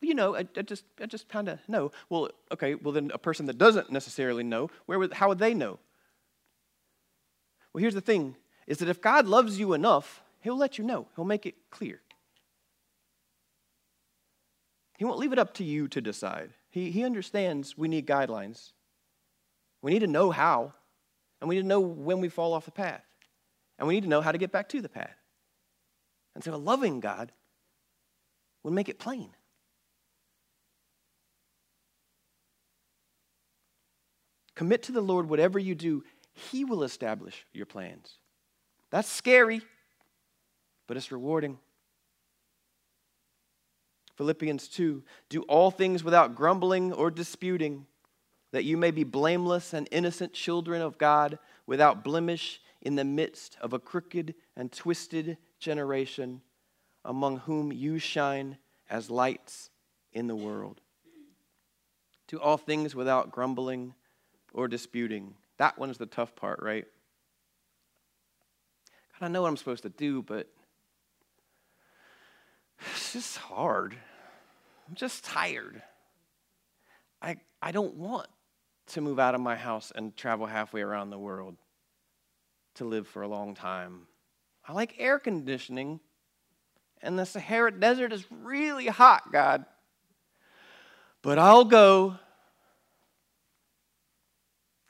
[0.00, 1.92] Well, you know, I, I just, I just kind of know.
[2.08, 5.52] Well, okay, well then a person that doesn't necessarily know, where would, how would they
[5.52, 5.78] know?
[7.74, 8.34] Well, here's the thing:
[8.66, 11.06] is that if God loves you enough, He'll let you know.
[11.16, 12.00] He'll make it clear.
[14.96, 16.54] He won't leave it up to you to decide.
[16.76, 18.72] He, he understands we need guidelines.
[19.80, 20.74] We need to know how,
[21.40, 23.02] and we need to know when we fall off the path,
[23.78, 25.16] and we need to know how to get back to the path.
[26.34, 27.32] And so, a loving God
[28.62, 29.30] would make it plain.
[34.54, 38.18] Commit to the Lord whatever you do, He will establish your plans.
[38.90, 39.62] That's scary,
[40.86, 41.56] but it's rewarding.
[44.16, 47.86] Philippians 2 Do all things without grumbling or disputing,
[48.52, 53.56] that you may be blameless and innocent children of God, without blemish in the midst
[53.60, 56.40] of a crooked and twisted generation,
[57.04, 59.70] among whom you shine as lights
[60.12, 60.80] in the world.
[62.28, 63.94] Do all things without grumbling
[64.52, 65.34] or disputing.
[65.58, 66.86] That one's the tough part, right?
[69.18, 70.48] God, I know what I'm supposed to do, but
[72.94, 73.96] it's just hard.
[74.88, 75.82] I'm just tired.
[77.20, 78.28] I, I don't want
[78.88, 81.56] to move out of my house and travel halfway around the world
[82.74, 84.02] to live for a long time.
[84.66, 86.00] I like air conditioning,
[87.02, 89.64] and the Sahara Desert is really hot, God.
[91.22, 92.16] But I'll go.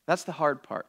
[0.07, 0.87] That's the hard part.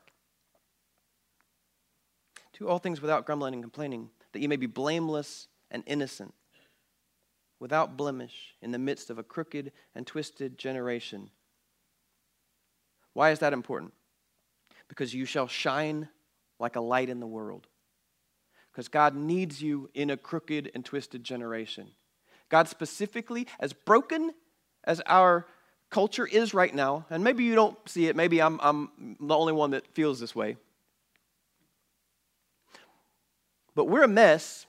[2.57, 6.33] Do all things without grumbling and complaining, that you may be blameless and innocent
[7.59, 11.29] without blemish in the midst of a crooked and twisted generation.
[13.13, 13.93] Why is that important?
[14.87, 16.07] Because you shall shine
[16.59, 17.67] like a light in the world.
[18.71, 21.89] Because God needs you in a crooked and twisted generation.
[22.49, 24.33] God specifically, as broken
[24.83, 25.47] as our
[25.89, 29.53] culture is right now, and maybe you don't see it, maybe I'm, I'm the only
[29.53, 30.57] one that feels this way.
[33.73, 34.66] But we're a mess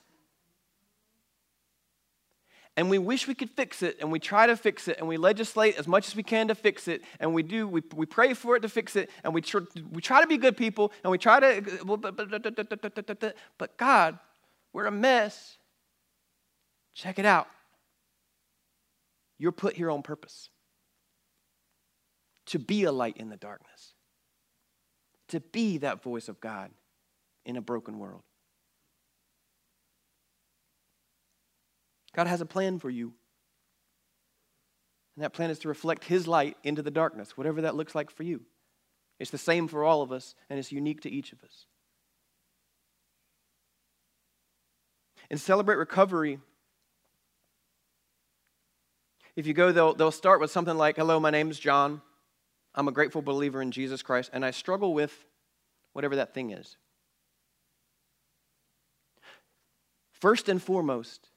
[2.79, 5.17] and we wish we could fix it, and we try to fix it, and we
[5.17, 8.33] legislate as much as we can to fix it, and we do, we, we pray
[8.33, 11.11] for it to fix it, and we, tr- we try to be good people, and
[11.11, 14.17] we try to, but God,
[14.71, 15.57] we're a mess.
[16.95, 17.49] Check it out.
[19.37, 20.49] You're put here on purpose
[22.45, 23.93] to be a light in the darkness,
[25.27, 26.71] to be that voice of God
[27.45, 28.23] in a broken world.
[32.19, 33.13] God has a plan for you.
[35.15, 38.11] And that plan is to reflect His light into the darkness, whatever that looks like
[38.11, 38.41] for you.
[39.19, 41.65] It's the same for all of us, and it's unique to each of us.
[45.29, 46.39] In Celebrate Recovery,
[49.37, 52.01] if you go, they'll, they'll start with something like Hello, my name is John.
[52.75, 55.25] I'm a grateful believer in Jesus Christ, and I struggle with
[55.93, 56.75] whatever that thing is.
[60.11, 61.29] First and foremost,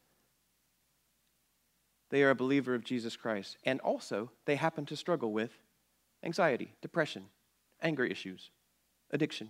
[2.12, 3.57] they are a believer of Jesus Christ.
[3.64, 5.51] And also, they happen to struggle with
[6.22, 7.25] anxiety, depression,
[7.81, 8.51] anger issues,
[9.11, 9.48] addiction,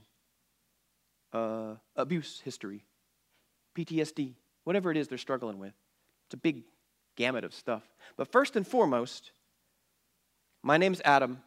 [1.32, 2.84] uh, abuse history,
[3.76, 5.74] PTSD, whatever it is they're struggling with.
[6.28, 6.62] It's a big
[7.16, 7.82] gamut of stuff.
[8.16, 9.32] But first and foremost,
[10.62, 11.42] my name's Adam,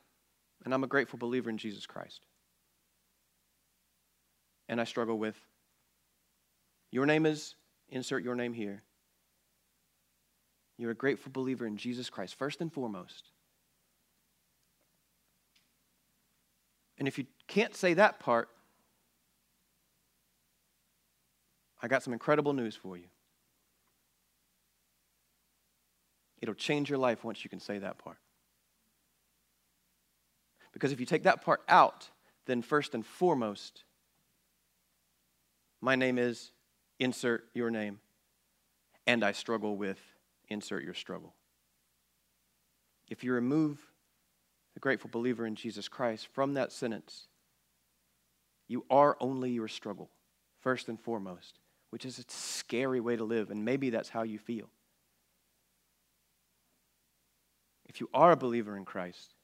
[0.65, 2.25] and I'm a grateful believer in Jesus Christ.
[4.67, 5.37] And I struggle with
[6.91, 7.55] your name is,
[7.87, 8.83] insert your name here.
[10.77, 13.31] You're a grateful believer in Jesus Christ, first and foremost.
[16.97, 18.49] And if you can't say that part,
[21.81, 23.05] I got some incredible news for you.
[26.41, 28.17] It'll change your life once you can say that part.
[30.73, 32.09] Because if you take that part out,
[32.45, 33.83] then first and foremost,
[35.81, 36.51] my name is,
[36.99, 37.99] insert your name,
[39.07, 39.99] and I struggle with
[40.49, 41.33] insert your struggle.
[43.09, 43.79] If you remove
[44.73, 47.27] the grateful believer in Jesus Christ from that sentence,
[48.67, 50.09] you are only your struggle,
[50.61, 51.59] first and foremost,
[51.91, 54.69] which is a scary way to live, and maybe that's how you feel.
[57.87, 59.35] If you are a believer in Christ,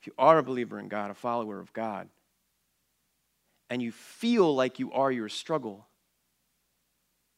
[0.00, 2.08] if you are a believer in God, a follower of God,
[3.68, 5.86] and you feel like you are your struggle,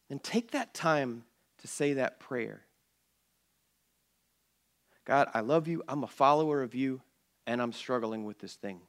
[0.09, 1.23] then take that time
[1.65, 2.61] to say that prayer.
[5.03, 5.81] God, I love you.
[5.87, 7.01] I'm a follower of you,
[7.47, 8.81] and I'm struggling with this thing.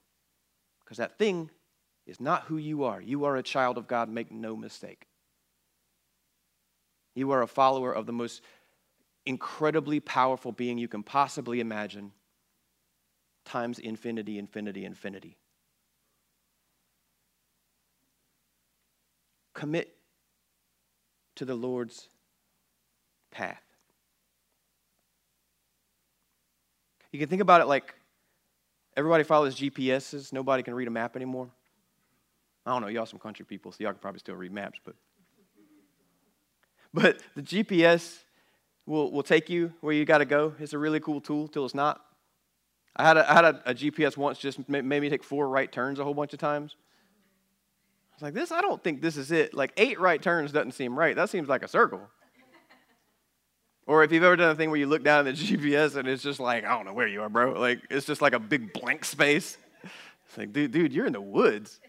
[0.80, 1.50] Because that thing
[2.06, 3.00] is not who you are.
[3.00, 5.06] You are a child of God, make no mistake.
[7.14, 8.42] You are a follower of the most
[9.24, 12.12] incredibly powerful being you can possibly imagine,
[13.46, 15.38] times infinity, infinity, infinity.
[19.54, 19.96] Commit
[21.36, 22.10] to the Lord's
[23.36, 23.62] path.
[27.12, 27.94] You can think about it like
[28.96, 31.50] everybody follows GPSs, nobody can read a map anymore.
[32.64, 34.94] I don't know, y'all some country people, so y'all can probably still read maps, but
[36.94, 38.22] but the GPS
[38.86, 40.54] will, will take you where you got to go.
[40.58, 42.00] It's a really cool tool till it's not.
[42.96, 45.70] I had, a, I had a, a GPS once just made me take four right
[45.70, 46.74] turns a whole bunch of times.
[48.12, 49.52] I was like, this, I don't think this is it.
[49.52, 51.14] Like, eight right turns doesn't seem right.
[51.14, 52.00] That seems like a circle.
[53.86, 56.08] Or if you've ever done a thing where you look down at the GPS and
[56.08, 57.52] it's just like, I don't know where you are, bro.
[57.52, 59.58] Like, it's just like a big blank space.
[59.82, 61.80] It's like, dude, dude, you're in the woods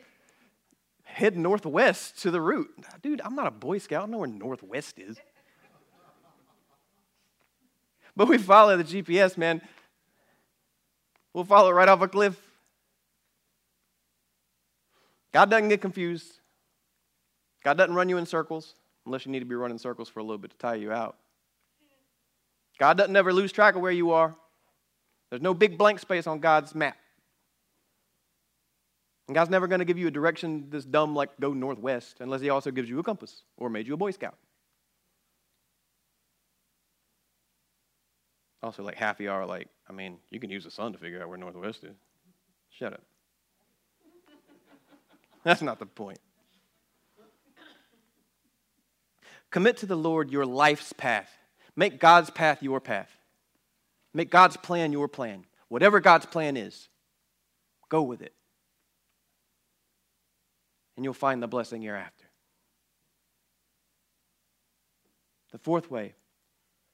[1.17, 2.69] head northwest to the route.
[3.01, 3.97] Dude, I'm not a Boy Scout.
[3.97, 5.17] I don't know where northwest is.
[8.15, 9.59] But we follow the GPS, man.
[11.33, 12.39] We'll follow it right off a cliff.
[15.31, 16.39] God doesn't get confused.
[17.63, 18.75] God doesn't run you in circles
[19.07, 21.17] unless you need to be running circles for a little bit to tie you out.
[22.79, 24.35] God doesn't ever lose track of where you are.
[25.29, 26.97] There's no big blank space on God's map.
[29.27, 32.41] And God's never going to give you a direction this dumb like go northwest unless
[32.41, 34.37] He also gives you a compass or made you a Boy Scout.
[38.63, 40.97] Also, like half of y'all are like, I mean, you can use the sun to
[40.97, 41.95] figure out where northwest is.
[42.69, 43.03] Shut up.
[45.43, 46.19] That's not the point.
[49.51, 51.31] Commit to the Lord your life's path.
[51.77, 53.09] Make God's path your path.
[54.13, 55.45] Make God's plan your plan.
[55.69, 56.89] Whatever God's plan is,
[57.89, 58.33] go with it
[60.97, 62.25] and you'll find the blessing you're after.
[65.51, 66.15] The fourth way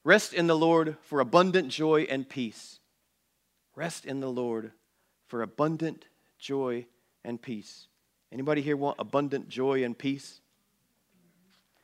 [0.03, 2.79] rest in the Lord for abundant joy and peace.
[3.75, 4.71] Rest in the Lord
[5.25, 6.05] for abundant
[6.37, 6.85] joy
[7.23, 7.87] and peace.
[8.31, 10.41] Anybody here want abundant joy and peace?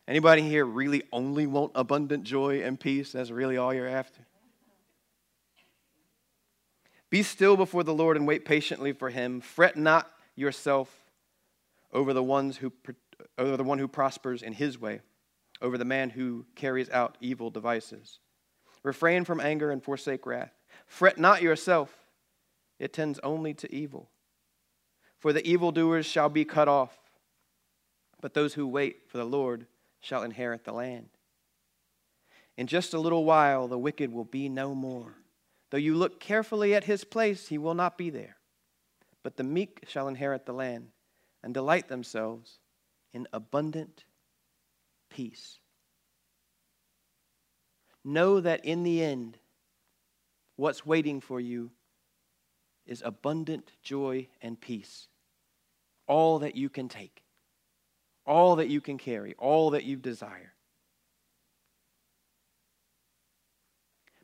[0.09, 3.11] Anybody here really only want abundant joy and peace?
[3.11, 4.25] That's really all you're after?
[7.11, 9.39] Be still before the Lord and wait patiently for him.
[9.39, 10.91] Fret not yourself
[11.93, 12.73] over the ones who
[13.37, 15.01] over the one who prospers in his way,
[15.61, 18.17] over the man who carries out evil devices.
[18.81, 20.53] Refrain from anger and forsake wrath.
[20.87, 21.93] Fret not yourself,
[22.79, 24.09] it tends only to evil.
[25.19, 26.97] For the evildoers shall be cut off,
[28.21, 29.67] but those who wait for the Lord
[29.99, 31.09] shall inherit the land.
[32.57, 35.15] In just a little while, the wicked will be no more.
[35.69, 38.37] Though you look carefully at his place, he will not be there.
[39.23, 40.89] But the meek shall inherit the land
[41.43, 42.59] and delight themselves
[43.13, 44.03] in abundant
[45.09, 45.59] peace.
[48.03, 49.37] Know that in the end,
[50.55, 51.71] what's waiting for you
[52.85, 55.07] is abundant joy and peace.
[56.07, 57.23] All that you can take,
[58.29, 60.53] all that you can carry, all that you desire.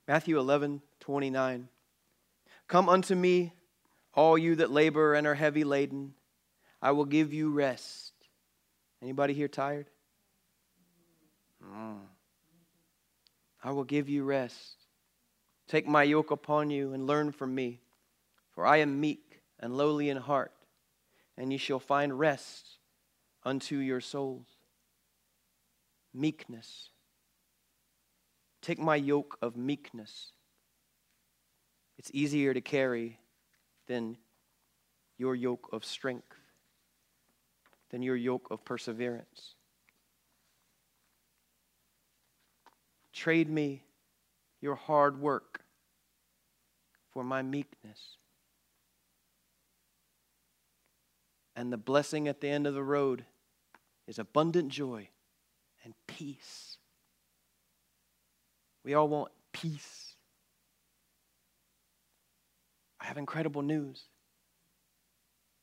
[0.08, 1.68] Matthew 11, 29.
[2.68, 3.54] Come unto me,
[4.14, 6.14] all you that labor and are heavy laden
[6.82, 8.14] I will give you rest.
[9.02, 9.88] Anybody here tired?
[11.64, 12.02] Mm.
[13.64, 14.86] I will give you rest.
[15.68, 17.80] Take my yoke upon you and learn from me,
[18.52, 20.54] for I am meek and lowly in heart,
[21.38, 22.75] and ye shall find rest
[23.46, 24.48] unto your souls.
[26.14, 26.90] Meekness.
[28.62, 30.32] Take my yoke of meekness.
[31.98, 33.20] It's easier to carry
[33.88, 34.18] than
[35.18, 36.36] your yoke of strength
[37.92, 39.56] than your yoke of perseverance.
[43.14, 43.84] Trade me
[44.60, 45.62] your hard work
[47.14, 48.18] for my meekness.
[51.56, 53.24] And the blessing at the end of the road
[54.08, 55.10] is abundant joy
[55.84, 56.78] and peace.
[58.84, 60.16] We all want peace.
[63.00, 64.04] I have incredible news.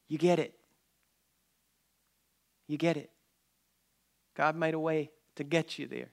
[0.09, 0.55] You get it.
[2.69, 3.11] You get it.
[4.37, 6.09] God made a way to get you there.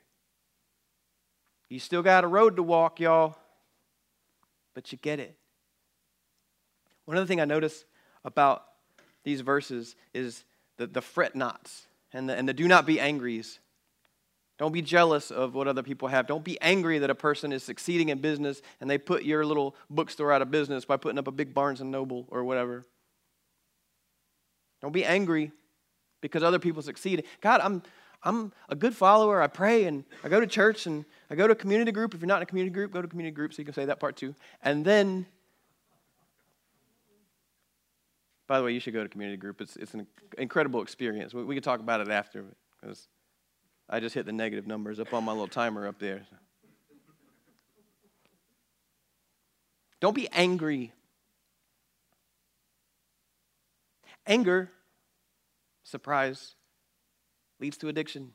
[1.70, 3.38] You still got a road to walk, y'all,
[4.74, 5.36] but you get it.
[7.06, 7.86] One other thing I notice
[8.26, 8.66] about
[9.24, 10.44] these verses is
[10.78, 13.60] the, the fret nots and the, and the do not be angries.
[14.58, 16.28] Don't be jealous of what other people have.
[16.28, 19.74] Don't be angry that a person is succeeding in business and they put your little
[19.90, 22.84] bookstore out of business by putting up a big Barnes and Noble or whatever.
[24.82, 25.54] Don't be angry
[26.22, 27.24] because other people succeed.
[27.40, 27.82] God, I'm,
[28.22, 29.42] I'm a good follower.
[29.42, 32.14] I pray and I go to church and I go to a community group.
[32.14, 33.86] If you're not in a community group, go to community group so you can say
[33.86, 34.36] that part too.
[34.62, 35.26] And then,
[38.50, 39.62] by the way, you should go to community group.
[39.62, 40.08] It's, it's an
[40.40, 41.36] incredible experience.
[41.36, 42.44] We, we can talk about it after
[42.82, 43.08] because
[43.88, 46.24] I just hit the negative numbers up on my little timer up there.
[50.00, 50.92] Don't be angry.
[54.26, 54.72] Anger,
[55.84, 56.56] surprise,
[57.60, 58.32] leads to addiction.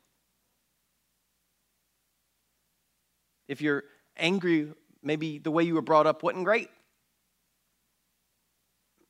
[3.49, 3.83] If you're
[4.17, 4.69] angry,
[5.03, 6.71] maybe the way you were brought up wasn't great.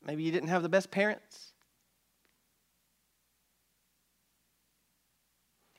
[0.07, 1.53] Maybe you didn't have the best parents.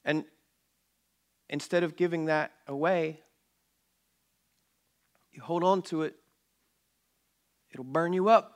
[0.03, 0.26] And
[1.49, 3.21] instead of giving that away,
[5.32, 6.15] you hold on to it,
[7.71, 8.51] it'll burn you up.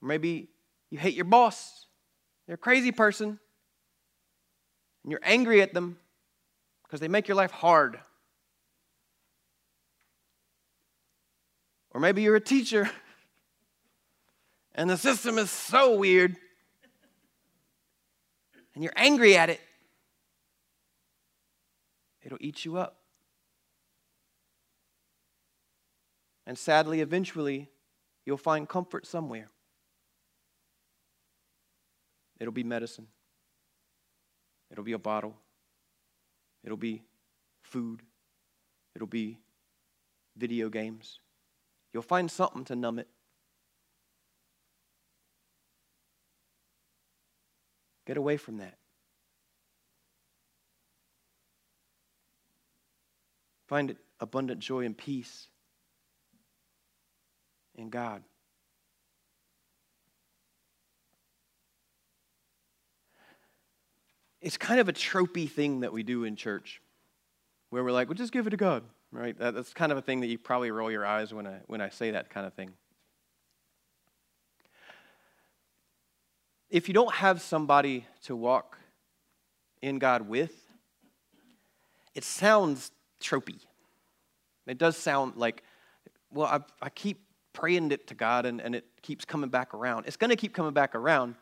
[0.00, 0.48] Maybe
[0.90, 1.86] you hate your boss,
[2.46, 3.38] they're a crazy person,
[5.02, 5.98] and you're angry at them
[6.84, 7.98] because they make your life hard.
[11.92, 12.90] Or maybe you're a teacher
[14.74, 16.36] and the system is so weird
[18.74, 19.60] and you're angry at it,
[22.22, 22.96] it'll eat you up.
[26.46, 27.68] And sadly, eventually,
[28.24, 29.50] you'll find comfort somewhere.
[32.40, 33.06] It'll be medicine,
[34.70, 35.36] it'll be a bottle,
[36.64, 37.02] it'll be
[37.62, 38.02] food,
[38.96, 39.38] it'll be
[40.36, 41.20] video games.
[41.92, 43.08] You'll find something to numb it.
[48.06, 48.78] Get away from that.
[53.68, 55.48] Find it abundant joy and peace
[57.74, 58.22] in God.
[64.40, 66.82] It's kind of a tropey thing that we do in church
[67.70, 68.82] where we're like, well, just give it to God,
[69.12, 69.36] right?
[69.38, 71.90] That's kind of a thing that you probably roll your eyes when I, when I
[71.90, 72.72] say that kind of thing.
[76.72, 78.78] if you don't have somebody to walk
[79.82, 80.54] in God with,
[82.14, 82.90] it sounds
[83.22, 83.58] tropey.
[84.66, 85.62] It does sound like,
[86.32, 87.20] well, I, I keep
[87.52, 90.06] praying it to God and, and it keeps coming back around.
[90.06, 91.34] It's going to keep coming back around.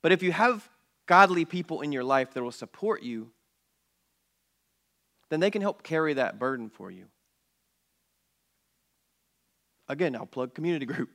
[0.00, 0.66] But if you have
[1.04, 3.30] godly people in your life that will support you,
[5.30, 7.06] then they can help carry that burden for you.
[9.88, 11.10] Again, I'll plug community group.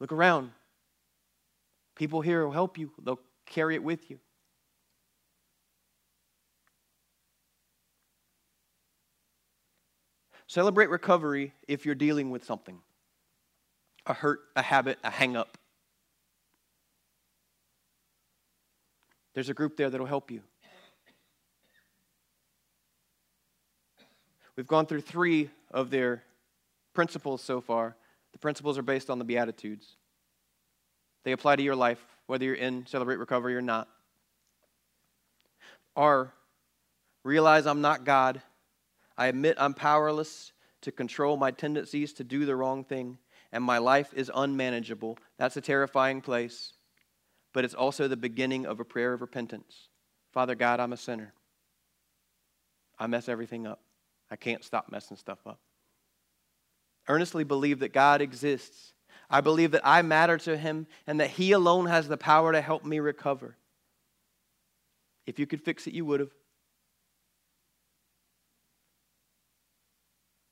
[0.00, 0.50] Look around.
[1.94, 4.18] People here will help you, they'll carry it with you.
[10.46, 12.78] Celebrate recovery if you're dealing with something
[14.04, 15.56] a hurt, a habit, a hang up.
[19.32, 20.42] There's a group there that'll help you.
[24.56, 26.22] We've gone through three of their
[26.94, 27.96] principles so far.
[28.32, 29.96] The principles are based on the Beatitudes.
[31.24, 33.88] They apply to your life, whether you're in Celebrate Recovery or not.
[35.94, 36.32] Are
[37.24, 38.42] realize I'm not God.
[39.16, 43.18] I admit I'm powerless to control my tendencies to do the wrong thing,
[43.52, 45.18] and my life is unmanageable.
[45.38, 46.72] That's a terrifying place,
[47.52, 49.88] but it's also the beginning of a prayer of repentance.
[50.32, 51.34] Father God, I'm a sinner.
[52.98, 53.80] I mess everything up.
[54.32, 55.60] I can't stop messing stuff up
[57.08, 58.92] earnestly believe that God exists.
[59.28, 62.60] I believe that I matter to Him and that He alone has the power to
[62.60, 63.56] help me recover.
[65.26, 66.30] If you could fix it, you would have.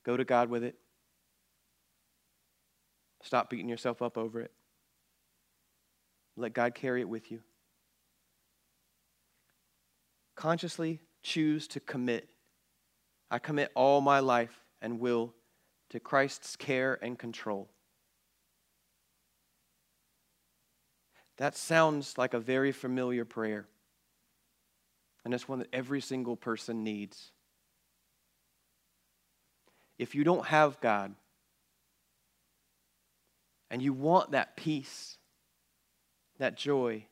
[0.05, 0.77] Go to God with it.
[3.23, 4.51] Stop beating yourself up over it.
[6.37, 7.41] Let God carry it with you.
[10.37, 12.31] Consciously choose to commit.
[13.31, 15.33] I commit all my life and will
[15.91, 17.69] to Christ's care and control.
[21.37, 23.67] That sounds like a very familiar prayer.
[25.25, 27.31] And it's one that every single person needs.
[29.99, 31.15] If you don't have God
[33.71, 35.19] and you want that peace,
[36.39, 37.05] that joy,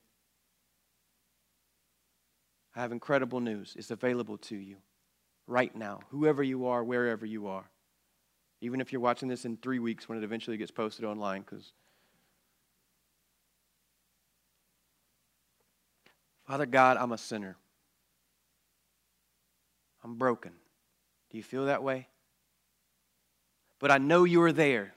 [2.74, 3.74] I have incredible news.
[3.78, 4.76] It's available to you
[5.48, 7.68] right now, whoever you are, wherever you are.
[8.60, 11.72] Even if you're watching this in three weeks when it eventually gets posted online, because
[16.46, 17.56] Father God, I'm a sinner.
[20.04, 20.52] I'm broken.
[21.30, 22.08] Do you feel that way?
[23.78, 24.94] But I know you are there.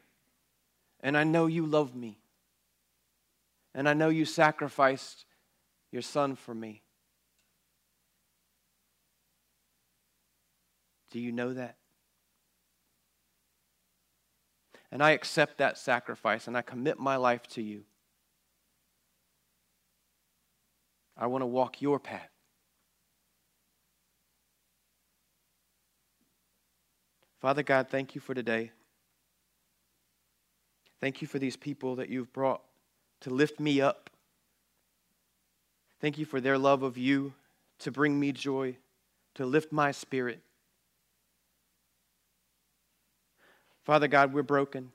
[1.02, 2.20] And I know you love me.
[3.74, 5.26] And I know you sacrificed
[5.92, 6.84] your son for me.
[11.12, 11.76] Do you know that?
[14.92, 17.84] And I accept that sacrifice and I commit my life to you.
[21.18, 22.30] I want to walk your path.
[27.40, 28.72] Father God, thank you for today.
[31.00, 32.62] Thank you for these people that you've brought
[33.22, 34.10] to lift me up.
[36.00, 37.34] Thank you for their love of you,
[37.80, 38.78] to bring me joy,
[39.36, 40.42] to lift my spirit.
[43.84, 44.92] Father God, we're broken.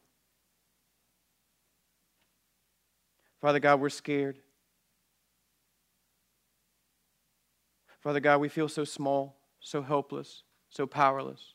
[3.41, 4.39] Father God, we're scared.
[8.01, 11.55] Father God, we feel so small, so helpless, so powerless.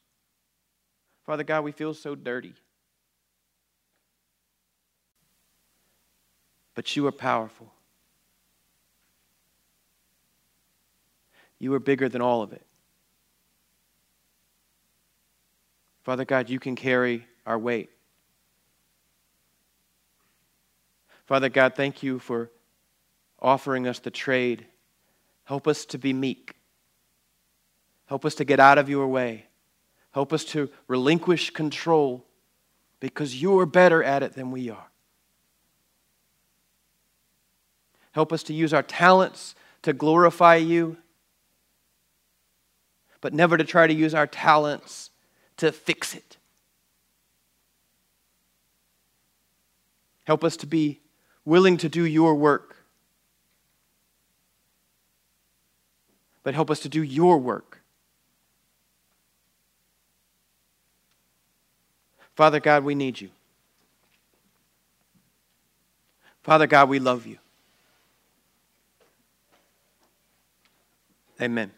[1.25, 2.53] Father God, we feel so dirty.
[6.75, 7.73] But you are powerful.
[11.59, 12.65] You are bigger than all of it.
[16.03, 17.89] Father God, you can carry our weight.
[21.25, 22.49] Father God, thank you for
[23.39, 24.65] offering us the trade.
[25.45, 26.55] Help us to be meek.
[28.07, 29.45] Help us to get out of your way.
[30.11, 32.25] Help us to relinquish control
[32.99, 34.87] because you are better at it than we are.
[38.11, 40.97] Help us to use our talents to glorify you,
[43.21, 45.10] but never to try to use our talents
[45.61, 46.37] to fix it.
[50.25, 50.99] Help us to be
[51.45, 52.75] willing to do your work,
[56.43, 57.81] but help us to do your work
[62.41, 63.29] Father God, we need you.
[66.41, 67.37] Father God, we love you.
[71.39, 71.71] Amen.